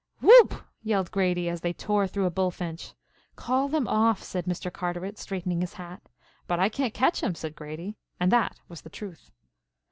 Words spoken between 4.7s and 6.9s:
Carteret, straightening his hat. "But I